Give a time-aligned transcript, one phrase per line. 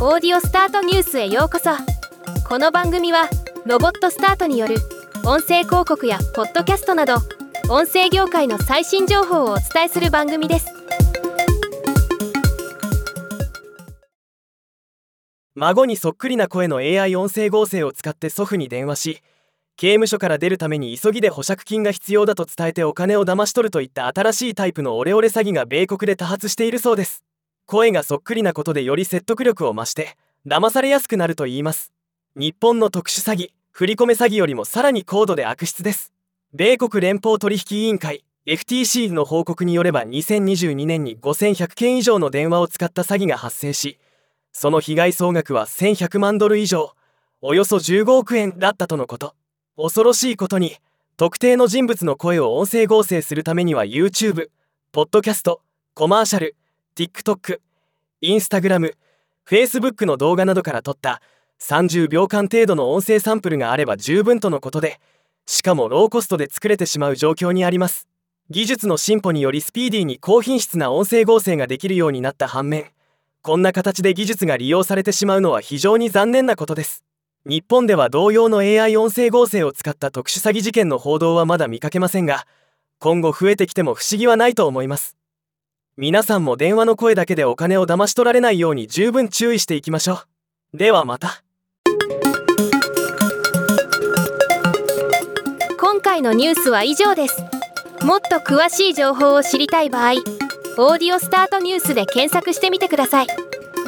[0.00, 1.70] オーディオスタートニュースへようこそ。
[2.48, 3.28] この番組は
[3.66, 4.76] ロボットスタートによる
[5.24, 7.16] 音声広告やポッドキャストなど
[7.68, 10.68] 音声業界の最新情報をお伝えする番組です。
[15.56, 19.22] 孫にそっくりな声の AI 音声合成を使って祖父に電話し
[19.76, 27.24] 刑務所から出るために急ぎで保釈金が必要だと伝えてお金を騙し取るといった新しいタイプのオレオレ詐欺が米国で多発しているそうです。
[27.68, 31.92] 声がそっくりなことでより説得力を増して騙されやすくなるといいます。
[32.34, 36.14] 日本の特殊詐欺振り込め詐欺よりもさらに高度で悪質です。
[36.54, 43.98] 米国連邦取引委員会 FTC の報告によれば2022年に5100件以上の電話を使った詐欺が発生し
[44.50, 46.92] その被害総額は1100万ドル以上
[47.42, 49.34] およそ15億円だったとのこと。
[49.76, 50.76] 恐ろしいことに
[51.18, 54.48] 特定の人物の声を音声合成するためには YouTube、
[54.90, 55.60] ポッドキャスト、
[55.92, 56.56] コマーシャル、
[56.98, 57.60] TikTok、
[58.24, 58.92] Instagram、
[59.48, 61.22] Facebook の動画などから撮った
[61.60, 64.98] 30秒間程度の音声サンプルがあれば十分とのことで
[65.46, 68.08] しかもローコストで作れてしまう状況にあります。
[68.50, 72.86] 技術の進歩によりスピーディーに高品質な音声合成ができるようになった反面
[73.42, 77.04] こんな形で技術が利用されてしまうのは非常に残念なことです。
[77.46, 82.44] 日本では同様の AI 音声合成を使った特殊詐欺事件の報道はまだ見かけませんが
[82.98, 85.18] 今後増えてきても不思議はないと思います。
[86.00, 90.22] 皆さんも電話の声だけでお金を騙し取られないように十分注意していきましょ
[90.72, 90.76] う。
[90.76, 91.42] ではまた。
[95.76, 97.42] 今回のニュースは以上です。
[98.04, 100.12] もっと詳しい情報を知りたい場合
[100.78, 103.26] 「オーディオスタートニュース」で検索してみてください。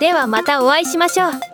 [0.00, 1.49] ではまたお会いしましょう。